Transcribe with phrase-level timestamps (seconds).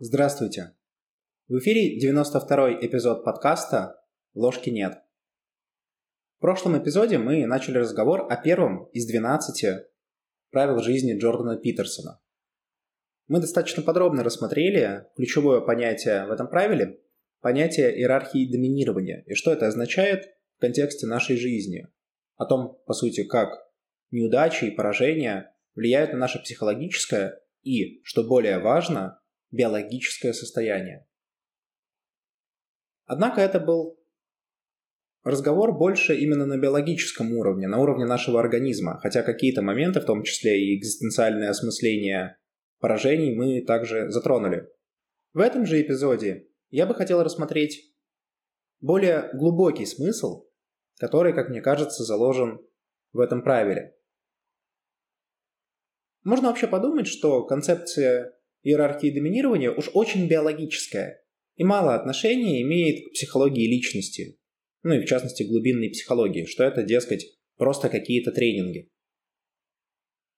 [0.00, 0.76] Здравствуйте.
[1.48, 4.00] В эфире 92-й эпизод подкаста
[4.32, 4.94] «Ложки нет».
[6.36, 9.86] В прошлом эпизоде мы начали разговор о первом из 12
[10.52, 12.20] правил жизни Джордана Питерсона.
[13.26, 17.00] Мы достаточно подробно рассмотрели ключевое понятие в этом правиле,
[17.40, 20.26] понятие иерархии доминирования и что это означает
[20.58, 21.88] в контексте нашей жизни,
[22.36, 23.68] о том, по сути, как
[24.12, 29.18] неудачи и поражения влияют на наше психологическое и, что более важно,
[29.50, 31.06] биологическое состояние.
[33.06, 33.98] Однако это был
[35.24, 40.22] разговор больше именно на биологическом уровне, на уровне нашего организма, хотя какие-то моменты, в том
[40.22, 42.38] числе и экзистенциальное осмысление
[42.78, 44.68] поражений, мы также затронули.
[45.32, 47.94] В этом же эпизоде я бы хотел рассмотреть
[48.80, 50.46] более глубокий смысл,
[50.98, 52.60] который, как мне кажется, заложен
[53.12, 53.96] в этом правиле.
[56.24, 61.22] Можно вообще подумать, что концепция иерархии доминирования уж очень биологическая
[61.56, 64.38] и мало отношения имеет к психологии личности,
[64.82, 68.90] ну и в частности глубинной психологии, что это, дескать, просто какие-то тренинги.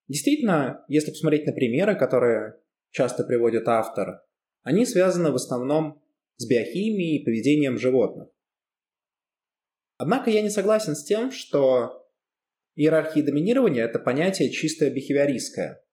[0.07, 2.55] Действительно, если посмотреть на примеры, которые
[2.89, 4.21] часто приводит автор,
[4.63, 6.03] они связаны в основном
[6.37, 8.29] с биохимией и поведением животных.
[9.97, 12.09] Однако я не согласен с тем, что
[12.75, 15.83] иерархия доминирования– это понятие чисто бихевиористское.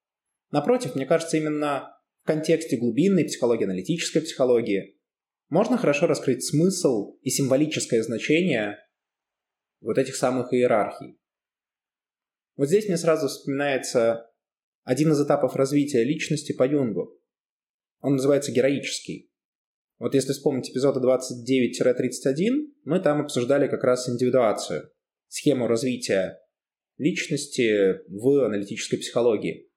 [0.51, 1.97] Напротив, мне кажется, именно
[2.29, 5.01] контексте глубинной психологии, аналитической психологии
[5.48, 8.77] можно хорошо раскрыть смысл и символическое значение
[9.81, 11.19] вот этих самых иерархий.
[12.56, 14.31] Вот здесь мне сразу вспоминается
[14.84, 17.19] один из этапов развития личности по Юнгу.
[18.01, 19.33] Он называется героический.
[19.99, 24.91] Вот если вспомнить эпизоды 29-31, мы там обсуждали как раз индивидуацию,
[25.29, 26.39] схему развития
[26.99, 29.71] личности в аналитической психологии.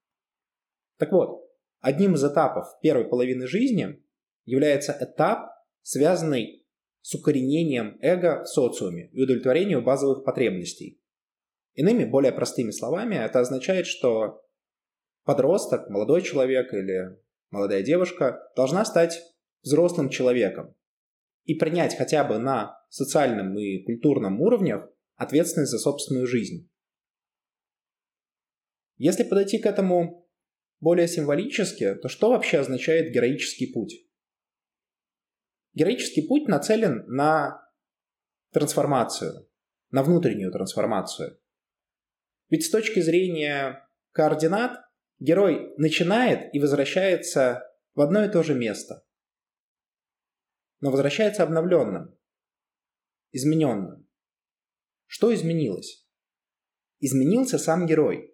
[0.97, 1.40] Так вот,
[1.81, 4.03] одним из этапов первой половины жизни
[4.45, 5.49] является этап,
[5.81, 6.65] связанный
[7.01, 11.01] с укоренением эго в социуме и удовлетворением базовых потребностей.
[11.73, 14.45] Иными, более простыми словами, это означает, что
[15.23, 17.17] подросток, молодой человек или
[17.49, 19.21] молодая девушка должна стать
[19.63, 20.75] взрослым человеком
[21.45, 26.69] и принять хотя бы на социальном и культурном уровнях ответственность за собственную жизнь.
[28.97, 30.20] Если подойти к этому
[30.81, 34.05] более символически, то что вообще означает героический путь?
[35.73, 37.61] Героический путь нацелен на
[38.51, 39.47] трансформацию,
[39.89, 41.39] на внутреннюю трансформацию.
[42.49, 44.81] Ведь с точки зрения координат
[45.19, 47.63] герой начинает и возвращается
[47.93, 49.05] в одно и то же место
[50.81, 52.17] но возвращается обновленным,
[53.31, 54.07] измененным.
[55.05, 56.05] Что изменилось?
[56.99, 58.30] Изменился сам герой.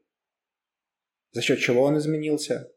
[1.38, 2.74] За счет чего он изменился?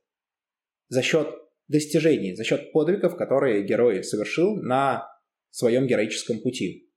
[0.88, 1.28] За счет
[1.68, 5.08] достижений, за счет подвигов, которые герой совершил на
[5.48, 6.92] своем героическом пути.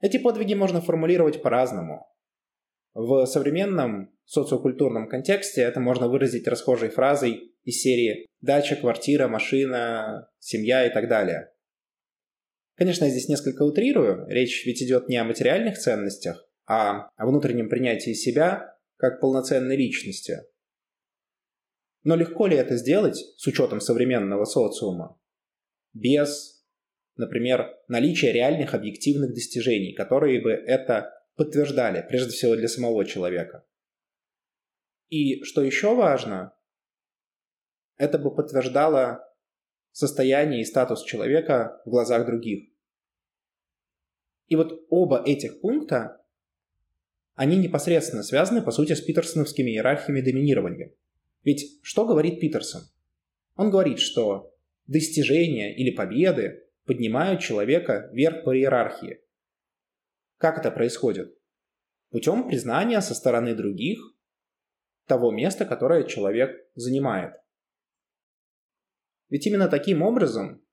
[0.00, 2.06] Эти подвиги можно формулировать по-разному.
[2.94, 10.86] В современном социокультурном контексте это можно выразить расхожей фразой из серии «дача, квартира, машина, семья»
[10.86, 11.50] и так далее.
[12.76, 17.68] Конечно, я здесь несколько утрирую, речь ведь идет не о материальных ценностях, а о внутреннем
[17.68, 20.42] принятии себя как полноценной личности.
[22.02, 25.20] Но легко ли это сделать с учетом современного социума?
[25.92, 26.64] Без,
[27.16, 33.66] например, наличия реальных объективных достижений, которые бы это подтверждали, прежде всего для самого человека.
[35.08, 36.56] И что еще важно,
[37.96, 39.22] это бы подтверждало
[39.92, 42.70] состояние и статус человека в глазах других.
[44.46, 46.24] И вот оба этих пункта,
[47.36, 50.94] они непосредственно связаны, по сути, с питерсоновскими иерархиями доминирования.
[51.44, 52.82] Ведь что говорит Питерсон?
[53.56, 54.54] Он говорит, что
[54.86, 59.20] достижения или победы поднимают человека вверх по иерархии.
[60.38, 61.36] Как это происходит?
[62.10, 63.98] Путем признания со стороны других
[65.06, 67.34] того места, которое человек занимает.
[69.28, 70.64] Ведь именно таким образом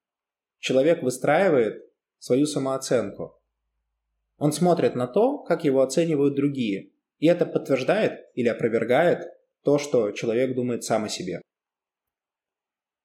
[0.60, 1.84] человек выстраивает
[2.20, 3.42] свою самооценку.
[4.38, 9.28] Он смотрит на то, как его оценивают другие, и это подтверждает или опровергает
[9.64, 11.42] то, что человек думает сам о себе.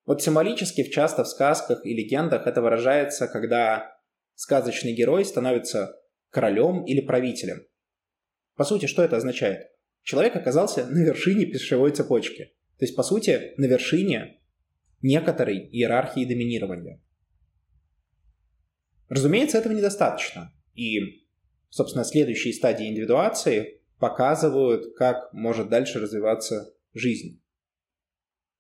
[0.06, 3.94] Вот символически часто в сказках и легендах это выражается, когда
[4.34, 5.94] сказочный герой становится
[6.30, 7.66] королем или правителем.
[8.56, 9.68] По сути, что это означает?
[10.02, 12.54] Человек оказался на вершине пищевой цепочки.
[12.78, 14.40] То есть, по сути, на вершине
[15.02, 17.02] некоторой иерархии доминирования.
[19.08, 20.52] Разумеется, этого недостаточно.
[20.78, 21.24] И,
[21.70, 27.42] собственно, следующие стадии индивидуации показывают, как может дальше развиваться жизнь.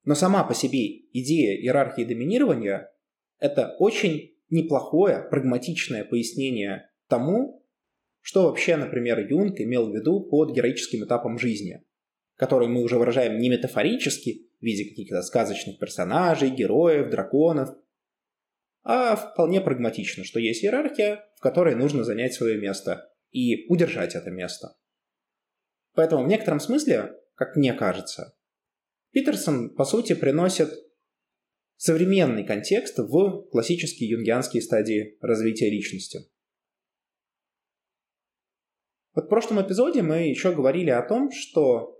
[0.04, 2.90] Но сама по себе идея иерархии доминирования–
[3.38, 7.64] это очень неплохое, прагматичное пояснение тому,
[8.20, 11.84] что вообще, например, Юнг имел в виду под героическим этапом жизни,
[12.34, 17.76] который мы уже выражаем не метафорически, в виде каких-то сказочных персонажей, героев, драконов,
[18.90, 24.30] а вполне прагматично, что есть иерархия, в которой нужно занять свое место и удержать это
[24.30, 24.78] место.
[25.92, 28.34] Поэтому в некотором смысле, как мне кажется,
[29.10, 30.72] Питерсон, по сути, приносит
[31.76, 36.20] современный контекст в классические юнгианские стадии развития личности.
[39.12, 41.94] Вот в прошлом эпизоде мы еще говорили о том, что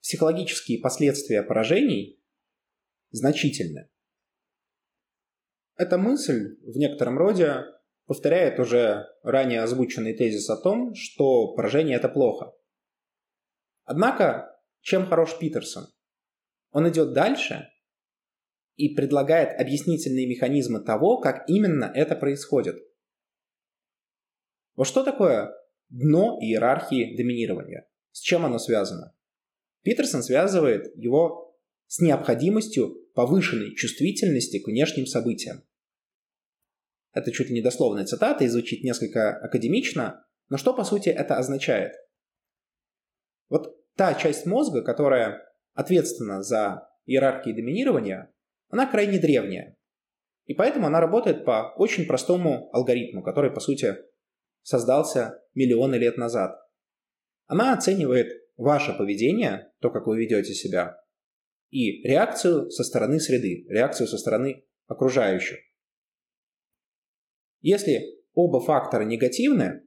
[0.00, 2.20] психологические последствия поражений
[3.12, 3.92] значительны.
[5.76, 7.64] Эта мысль в некотором роде
[8.06, 12.52] повторяет уже ранее озвученный тезис о том, что поражение– это плохо.
[13.84, 15.86] Однако, чем хорош Питерсон?
[16.70, 17.68] Он идет дальше
[18.76, 22.76] и предлагает объяснительные механизмы того, как именно это происходит.
[24.74, 25.52] Вот что такое
[25.88, 27.86] дно иерархии доминирования.
[28.12, 29.14] С чем оно связано?
[29.82, 31.51] Питерсон связывает его
[31.92, 35.62] с необходимостью повышенной чувствительности к внешним событиям.
[37.12, 41.36] Это чуть ли не дословная цитата и звучит несколько академично, но что по сути это
[41.36, 41.92] означает?
[43.50, 45.42] Вот та часть мозга, которая
[45.74, 48.32] ответственна за иерархии доминирования,
[48.70, 49.76] она крайне древняя.
[50.46, 53.98] И поэтому она работает по очень простому алгоритму, который, по сути,
[54.62, 56.58] создался миллионы лет назад.
[57.44, 61.01] Она оценивает ваше поведение, то, как вы ведете себя,
[61.72, 65.58] и реакцию со стороны среды, реакцию со стороны окружающих.
[67.62, 69.82] Если оба фактора негативны,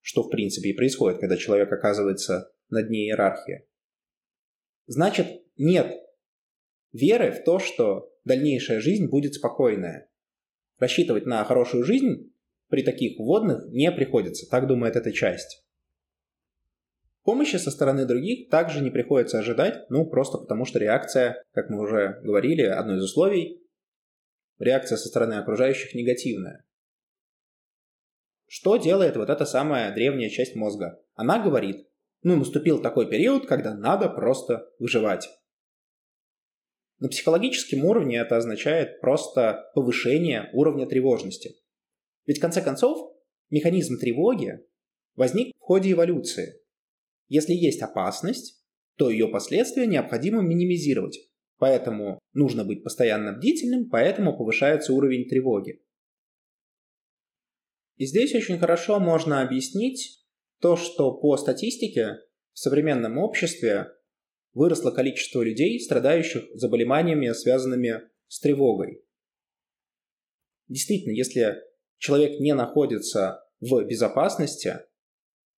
[0.00, 3.66] что в принципе и происходит, когда человек оказывается на дне иерархии,
[4.86, 6.00] значит нет
[6.92, 10.08] веры в то, что дальнейшая жизнь будет спокойная.
[10.78, 12.32] Рассчитывать на хорошую жизнь
[12.68, 15.63] при таких вводных не приходится, так думает эта часть.
[17.24, 21.80] Помощи со стороны других также не приходится ожидать, ну просто потому что реакция, как мы
[21.80, 23.66] уже говорили, одно из условий,
[24.58, 26.66] реакция со стороны окружающих негативная.
[28.46, 31.02] Что делает вот эта самая древняя часть мозга?
[31.14, 31.88] Она говорит,
[32.22, 35.30] ну наступил такой период, когда надо просто выживать.
[36.98, 41.56] На психологическом уровне это означает просто повышение уровня тревожности.
[42.26, 43.16] Ведь в конце концов
[43.48, 44.60] механизм тревоги
[45.16, 46.60] возник в ходе эволюции.
[47.34, 48.62] Если есть опасность,
[48.96, 51.18] то ее последствия необходимо минимизировать.
[51.58, 55.82] Поэтому нужно быть постоянно бдительным, поэтому повышается уровень тревоги.
[57.96, 60.24] И здесь очень хорошо можно объяснить
[60.60, 62.18] то, что по статистике
[62.52, 63.88] в современном обществе
[64.52, 69.04] выросло количество людей, страдающих заболеваниями, связанными с тревогой.
[70.68, 71.56] Действительно, если
[71.98, 74.84] человек не находится в безопасности,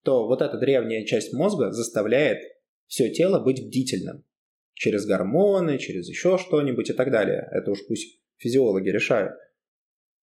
[0.06, 2.38] то вот эта древняя часть мозга заставляет
[2.86, 4.24] все тело быть бдительным.
[4.72, 7.48] Через гормоны, через еще что-нибудь и так далее.
[7.50, 9.32] Это уж пусть физиологи решают.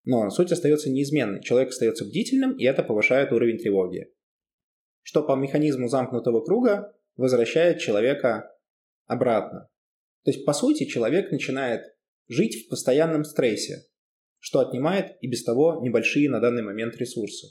[0.04, 1.42] Но суть остается неизменной.
[1.42, 4.10] Человек остается бдительным, и это повышает уровень тревоги.
[5.02, 8.56] Что по механизму замкнутого круга возвращает человека
[9.04, 9.68] обратно.
[10.24, 11.82] То есть, по сути, человек начинает
[12.26, 13.82] жить в постоянном стрессе,
[14.38, 17.48] что отнимает и без того небольшие на данный момент ресурсы.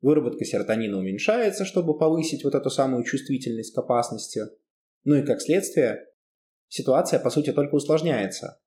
[0.00, 4.42] Выработка серотонина уменьшается, чтобы повысить вот эту самую чувствительность к опасности.
[5.04, 6.06] Ну и как следствие,
[6.68, 8.60] ситуация по сути только усложняется,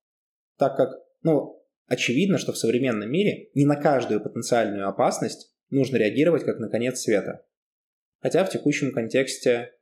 [0.58, 0.90] так как,
[1.22, 6.68] ну, очевидно, что в современном мире не на каждую потенциальную опасность нужно реагировать как на
[6.68, 7.44] конец света.
[8.20, 9.72] Хотя в текущем контексте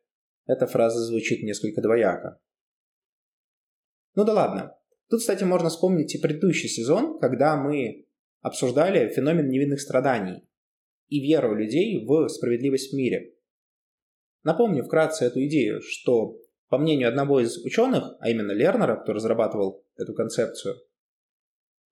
[0.46, 2.40] эта фраза звучит несколько двояко.
[4.14, 4.76] Ну да ладно,
[5.12, 8.06] Тут, кстати, можно вспомнить и предыдущий сезон, когда мы
[8.40, 10.48] обсуждали феномен невинных страданий
[11.12, 13.34] и веру людей в справедливость в мире.
[14.44, 16.38] Напомню вкратце эту идею, что,
[16.70, 20.76] по мнению одного из ученых, а именно Лернера, кто разрабатывал эту концепцию,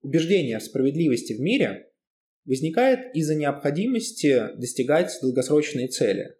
[0.01, 1.91] убеждение в справедливости в мире
[2.45, 6.35] возникает из-за необходимости достигать долгосрочной цели.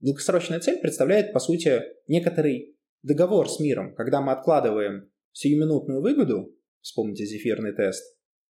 [0.00, 7.26] Долгосрочная цель представляет, по сути, некоторый договор с миром, когда мы откладываем сиюминутную выгоду, вспомните
[7.26, 8.02] зефирный тест,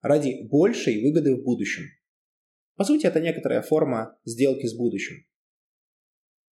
[0.02, 1.97] ради большей выгоды в будущем.
[2.78, 5.26] По сути, это некоторая форма сделки с будущим.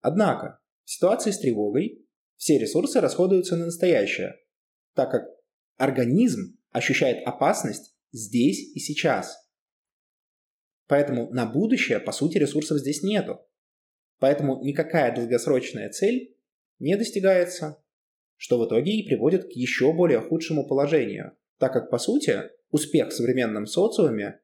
[0.01, 2.05] Однако, в ситуации с тревогой
[2.36, 4.36] все ресурсы расходуются на настоящее,
[4.94, 5.24] так как
[5.77, 9.38] организм ощущает опасность здесь и сейчас.
[10.88, 13.39] Поэтому на будущее, по сути, ресурсов здесь нету.
[14.20, 16.38] Поэтому никакая долгосрочная цель
[16.79, 17.82] не достигается
[18.38, 23.10] что в итоге и приводит к еще более худшему положению, так как, по сути, успех
[23.10, 24.41] в современном социуме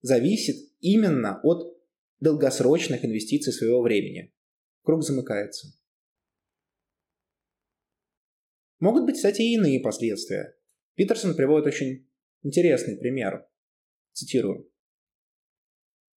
[0.00, 1.74] зависит именно от
[2.20, 4.34] долгосрочных инвестиций своего времени.
[4.82, 5.68] Круг замыкается.
[8.80, 10.56] Могут быть, кстати, и иные последствия.
[10.94, 12.06] Питерсон приводит очень
[12.42, 13.48] интересный пример.
[14.12, 14.70] Цитирую.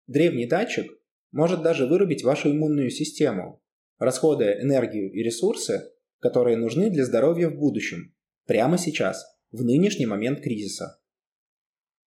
[0.05, 0.91] Древний датчик
[1.31, 3.63] может даже вырубить вашу иммунную систему,
[3.97, 8.13] расходуя энергию и ресурсы, которые нужны для здоровья в будущем,
[8.45, 11.01] прямо сейчас, в нынешний момент кризиса.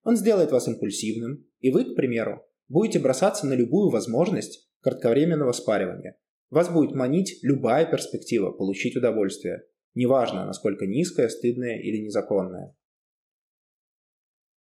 [0.03, 6.17] Он сделает вас импульсивным, и вы, к примеру, будете бросаться на любую возможность кратковременного спаривания.
[6.49, 12.75] Вас будет манить любая перспектива получить удовольствие, неважно, насколько низкая, стыдная или незаконная.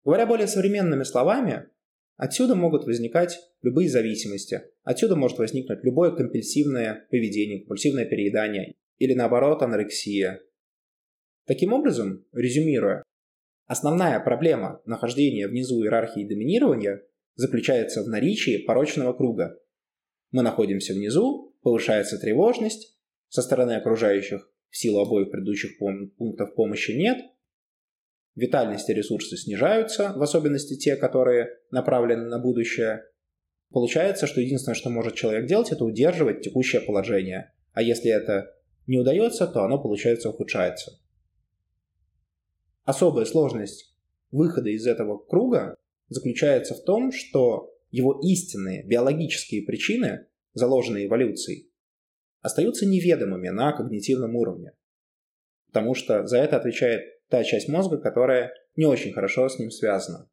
[0.05, 1.69] Говоря более современными словами,
[2.17, 9.63] отсюда могут возникать любые зависимости, отсюда может возникнуть любое компульсивное поведение, компульсивное переедание или наоборот
[9.63, 10.41] анорексия.
[11.47, 13.03] Таким образом, резюмируя,
[13.67, 17.03] основная проблема нахождения внизу иерархии доминирования
[17.35, 19.59] заключается в наличии порочного круга.
[20.31, 27.19] Мы находимся внизу, повышается тревожность, со стороны окружающих в силу обоих предыдущих пунктов помощи нет,
[28.35, 33.05] витальность и ресурсы снижаются, в особенности те, которые направлены на будущее.
[33.71, 37.53] Получается, что единственное, что может человек делать, это удерживать текущее положение.
[37.73, 38.53] А если это
[38.87, 40.99] не удается, то оно, получается, ухудшается.
[42.85, 43.95] Особая сложность
[44.33, 45.77] выхода из этого круга
[46.11, 51.73] заключается в том, что его истинные биологические причины, заложенные эволюцией,
[52.43, 54.73] остаются неведомыми на когнитивном уровне.
[55.69, 60.29] Потому что за это отвечает та часть мозга, которая не очень хорошо с ним связана.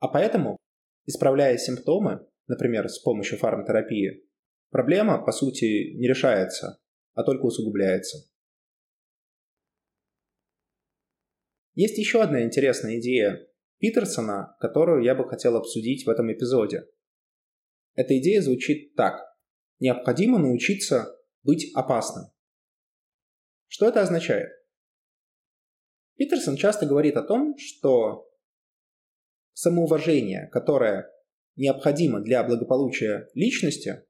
[0.00, 0.58] А поэтому,
[1.06, 4.24] исправляя симптомы, например, с помощью фармотерапии,
[4.70, 6.80] проблема, по сути, не решается,
[7.14, 8.18] а только усугубляется.
[11.74, 13.46] Есть еще одна интересная идея
[13.84, 16.86] Питерсона, которую я бы хотел обсудить в этом эпизоде.
[17.94, 19.20] Эта идея звучит так.
[19.78, 22.24] Необходимо научиться быть опасным.
[23.66, 24.48] Что это означает?
[26.16, 28.26] Питерсон часто говорит о том, что
[29.52, 31.10] самоуважение, которое
[31.54, 34.02] необходимо для благополучия личности,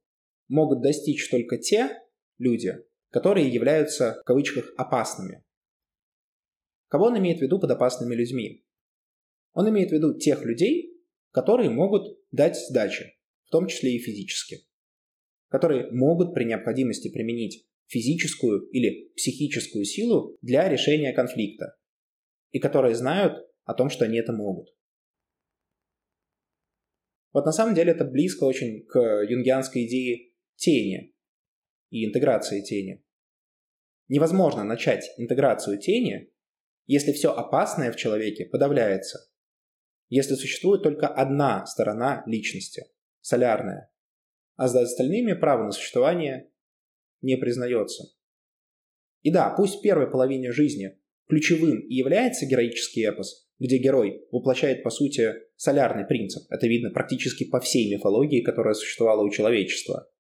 [0.47, 1.99] могут достичь только те
[2.39, 2.77] люди,
[3.11, 5.45] которые являются в кавычках опасными.
[6.87, 8.64] Кого он имеет в виду под опасными людьми?
[9.55, 14.67] Он имеет в виду тех людей, которые могут дать сдачи, в том числе и физически,
[15.49, 21.77] которые могут при необходимости применить физическую или психическую силу для решения конфликта,
[22.51, 24.75] и которые знают о том, что они это могут.
[27.33, 31.15] Вот на самом деле это близко очень к юнгианской идее тени
[31.91, 33.05] и интеграции тени.
[34.09, 36.33] Невозможно начать интеграцию тени,
[36.87, 39.19] если все опасное в человеке подавляется,
[40.09, 42.85] если существует только одна сторона личности,
[43.21, 43.91] солярная,
[44.57, 46.51] а за остальными право на существование
[47.21, 48.05] не признается.
[49.23, 54.83] И да, пусть в первой половине жизни Ключевым и является героический эпос, где герой воплощает,
[54.83, 56.45] по сути, солярный принцип.
[56.51, 60.11] Это видно практически по всей мифологии, которая существовала у человечества.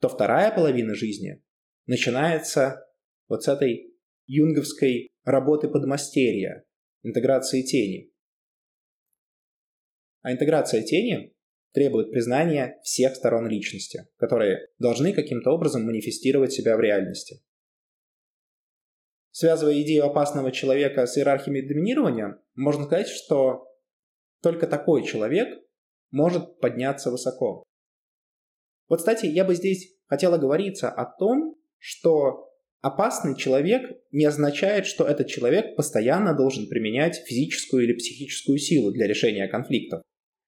[0.00, 1.42] То вторая половина жизни
[1.86, 2.86] начинается
[3.28, 3.94] вот с этой
[4.26, 6.64] юнговской работы подмастерья,
[7.02, 8.11] интеграции тени.
[10.22, 11.34] А интеграция тени
[11.72, 17.42] требует признания всех сторон личности, которые должны каким-то образом манифестировать себя в реальности.
[19.30, 23.66] Связывая идею опасного человека с иерархиями доминирования, можно сказать, что
[24.42, 25.58] только такой человек
[26.10, 27.64] может подняться высоко.
[28.88, 32.52] Вот, кстати, я бы здесь хотела говориться о том, что
[32.82, 39.06] опасный человек не означает, что этот человек постоянно должен применять физическую или психическую силу для
[39.06, 40.02] решения конфликтов.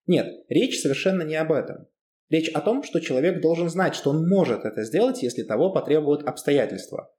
[0.06, 1.86] Нет, речь совершенно не об этом.
[2.30, 6.26] Речь о том, что человек должен знать, что он может это сделать, если того потребуют
[6.26, 7.12] обстоятельства.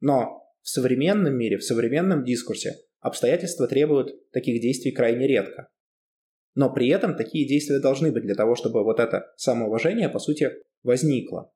[0.00, 5.68] Но в современном мире, в современном дискурсе обстоятельства требуют таких действий крайне редко.
[6.54, 10.50] Но при этом такие действия должны быть для того, чтобы вот это самоуважение, по сути,
[10.82, 11.52] возникло.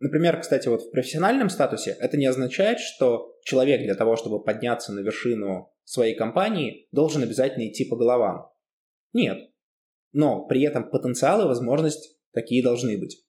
[0.00, 4.92] Например, кстати, вот в профессиональном статусе это не означает, что человек для того, чтобы подняться
[4.92, 8.51] на вершину своей компании, должен обязательно идти по головам.
[9.12, 9.50] Нет.
[10.12, 13.24] Но при этом потенциал и возможность такие должны быть.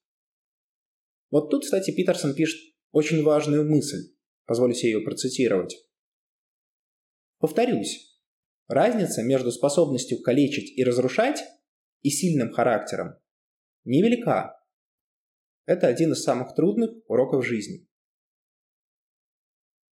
[1.30, 2.60] Вот тут, кстати, Питерсон пишет
[2.92, 4.14] очень важную мысль.
[4.46, 5.76] Позволю себе ее процитировать.
[7.40, 8.20] Повторюсь,
[8.68, 11.42] разница между способностью калечить и разрушать
[12.02, 13.16] и сильным характером
[13.86, 14.58] невелика.
[15.66, 17.88] Это один из самых трудных уроков жизни.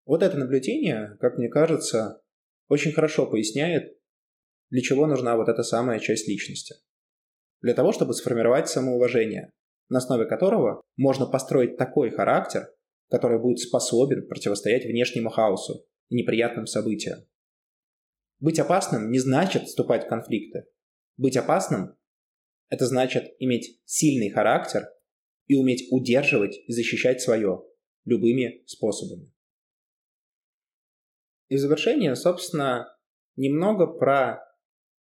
[0.06, 2.22] Вот это наблюдение, как мне кажется,
[2.68, 4.00] очень хорошо поясняет,
[4.76, 6.76] для чего нужна вот эта самая часть личности.
[7.62, 9.54] Для того, чтобы сформировать самоуважение,
[9.88, 12.68] на основе которого можно построить такой характер,
[13.10, 17.20] который будет способен противостоять внешнему хаосу и неприятным событиям.
[18.42, 20.66] Быть опасным не значит вступать в конфликты.
[21.16, 21.96] Быть опасным–
[22.70, 24.90] это значит иметь сильный характер
[25.48, 27.64] и уметь удерживать и защищать свое
[28.04, 29.32] любыми способами.
[31.48, 32.94] И в завершение, собственно,
[33.38, 34.45] немного про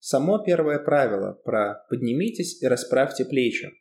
[0.04, 3.72] само первое правило, про «поднимитесь и расправьте плечи».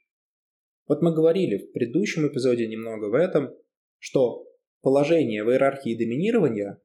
[0.86, 3.52] Вот мы говорили в предыдущем эпизоде немного в этом,
[3.98, 4.46] что
[4.82, 6.80] положение в иерархии доминирования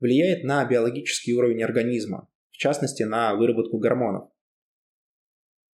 [0.00, 4.28] влияет на биологический уровень организма, в частности на выработку гормонов.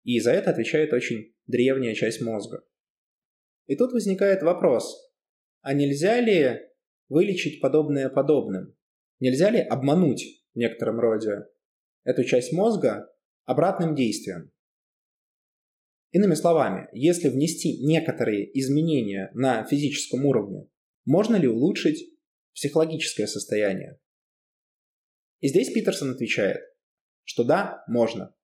[0.04, 2.64] И за это отвечает очень древняя часть мозга.
[3.66, 5.10] И тут возникает вопрос,
[5.62, 6.60] а нельзя ли
[7.08, 8.76] вылечить подобное подобным?
[9.20, 11.46] Нельзя ли обмануть в некотором роде
[12.06, 13.12] эту часть мозга
[13.44, 14.50] обратным действием?
[16.12, 20.68] Иными словами, если внести некоторые изменения на физическом уровне,
[21.04, 22.08] можно ли улучшить
[22.54, 23.98] психологическое состояние?
[25.40, 26.62] И здесь Питерсон отвечает,
[27.24, 28.34] что да, можно.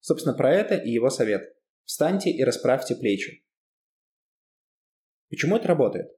[0.00, 1.42] Собственно, про это и его совет.
[1.84, 3.44] Встаньте и расправьте плечи.
[5.30, 6.08] Почему это работает?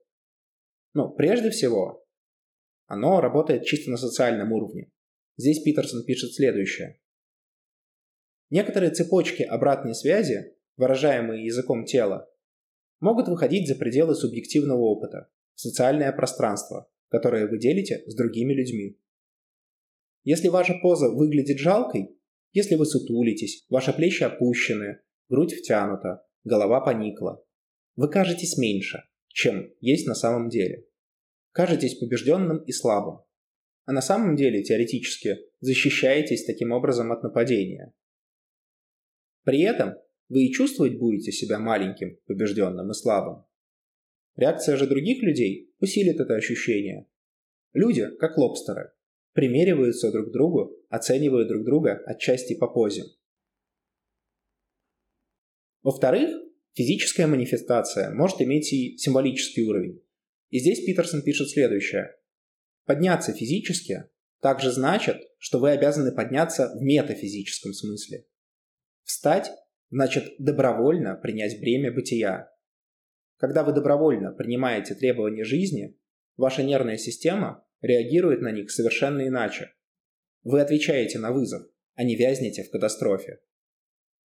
[0.93, 2.05] Ну, прежде всего,
[2.85, 4.91] оно работает чисто на социальном уровне.
[5.37, 6.99] Здесь Питерсон пишет следующее.
[8.49, 12.29] Некоторые цепочки обратной связи, выражаемые языком тела,
[12.99, 18.99] могут выходить за пределы субъективного опыта, в социальное пространство, которое вы делите с другими людьми.
[20.23, 22.17] Если ваша поза выглядит жалкой,
[22.53, 27.43] если вы сутулитесь, ваши плечи опущены, грудь втянута, голова поникла,
[27.95, 30.85] вы кажетесь меньше, чем есть на самом деле.
[31.51, 33.21] Кажетесь побежденным и слабым.
[33.91, 37.93] А на самом деле, теоретически, защищаетесь таким образом от нападения.
[39.43, 39.95] При этом
[40.29, 43.43] вы и чувствовать будете себя маленьким, побежденным и слабым.
[44.37, 47.05] Реакция же других людей усилит это ощущение.
[47.73, 48.93] Люди, как лобстеры,
[49.33, 53.03] примериваются друг к другу, оценивают друг друга отчасти по позе.
[55.83, 56.29] Во-вторых,
[56.75, 60.01] физическая манифестация может иметь и символический уровень.
[60.49, 62.15] И здесь Питерсон пишет следующее.
[62.85, 64.05] Подняться физически
[64.39, 68.25] также значит, что вы обязаны подняться в метафизическом смысле.
[69.03, 69.51] Встать
[69.91, 72.51] значит добровольно принять бремя бытия.
[73.37, 75.97] Когда вы добровольно принимаете требования жизни,
[76.37, 79.73] ваша нервная система реагирует на них совершенно иначе.
[80.43, 81.63] Вы отвечаете на вызов,
[81.95, 83.41] а не вязнете в катастрофе.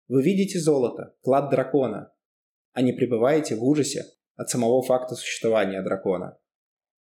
[0.09, 2.13] Вы видите золото, клад дракона,
[2.73, 6.39] а не пребываете в ужасе от самого факта существования дракона.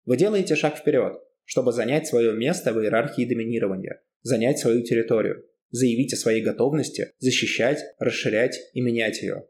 [0.05, 6.13] Вы делаете шаг вперед, чтобы занять свое место в иерархии доминирования, занять свою территорию, заявить
[6.13, 9.47] о своей готовности защищать, расширять и менять ее.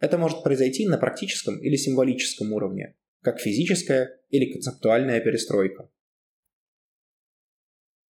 [0.00, 5.88] Это может произойти на практическом или символическом уровне, как физическая или концептуальная перестройка.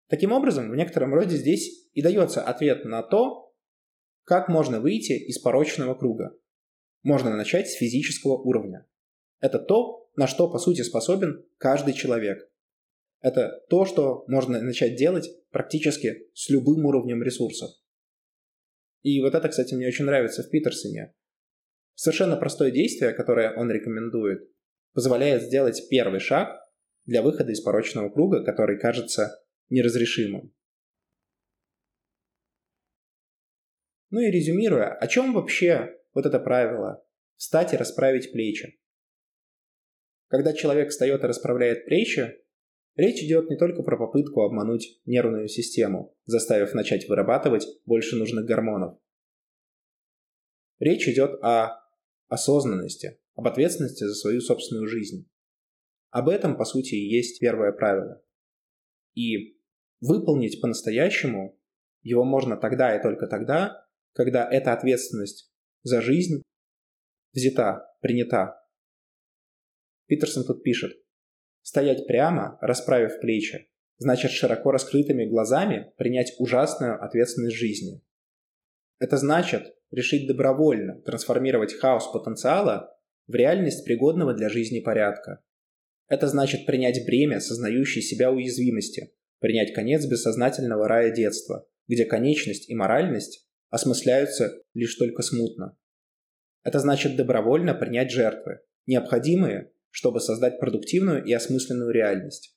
[0.09, 3.55] Таким образом, в некотором роде здесь и дается ответ на то,
[4.25, 6.35] как можно выйти из порочного круга.
[7.03, 8.87] Можно начать с физического уровня.
[9.41, 12.49] Это то, на что по сути способен каждый человек.
[13.23, 17.71] Это то, что можно начать делать практически с любым уровнем ресурсов.
[19.03, 21.15] И вот это, кстати, мне очень нравится в Питерсоне.
[21.95, 24.51] Совершенно простое действие, которое он рекомендует,
[24.93, 26.61] позволяет сделать первый шаг
[27.05, 30.53] для выхода из порочного круга, который кажется неразрешимым.
[34.11, 37.05] Ну и резюмируя, о чем вообще вот это правило
[37.37, 38.81] «встать и расправить плечи»?
[40.27, 42.42] Когда человек встает и расправляет плечи,
[42.97, 48.99] речь идет не только про попытку обмануть нервную систему, заставив начать вырабатывать больше нужных гормонов.
[50.79, 51.81] Речь идет о
[52.29, 55.29] осознанности, об ответственности за свою собственную жизнь.
[56.11, 58.23] Об этом, по сути, и есть первое правило.
[59.15, 59.59] И
[60.01, 61.59] выполнить по-настоящему
[62.03, 65.53] его можно тогда и только тогда, когда эта ответственность
[65.83, 66.43] за жизнь
[67.33, 68.61] взята, принята.
[70.07, 70.93] Питерсон тут пишет.
[71.63, 78.03] Стоять прямо, расправив плечи, значит широко раскрытыми глазами принять ужасную ответственность жизни.
[78.99, 82.97] Это значит решить добровольно трансформировать хаос потенциала
[83.27, 85.43] в реальность пригодного для жизни порядка.
[86.09, 92.75] Это значит принять бремя сознающей себя уязвимости, принять конец бессознательного рая детства, где конечность и
[92.75, 95.77] моральность осмысляются лишь только смутно.
[96.65, 102.57] Это значит добровольно принять жертвы, необходимые, чтобы создать продуктивную и осмысленную реальность.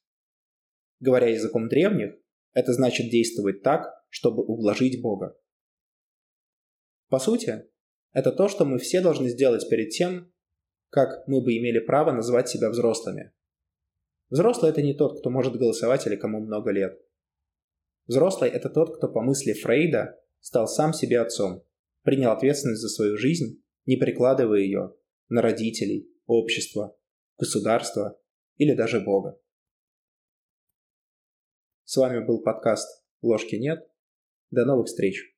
[1.00, 2.16] Говоря языком древних,
[2.54, 5.38] это значит действовать так, чтобы ублажить Бога.
[7.10, 7.66] По сути,
[8.14, 10.32] это то, что мы все должны сделать перед тем,
[10.90, 13.34] как мы бы имели право назвать себя взрослыми.
[14.30, 16.98] Взрослый– это не тот, кто может голосовать или кому много лет.
[18.08, 21.64] Взрослый– это тот, кто по мысли Фрейда стал сам себе отцом,
[22.04, 24.96] принял ответственность за свою жизнь, не прикладывая ее
[25.28, 26.98] на родителей, общество,
[27.38, 28.20] государство
[28.58, 29.40] или даже Бога.
[31.84, 33.88] С вами был подкаст «Ложки нет».
[34.52, 35.35] До новых встреч!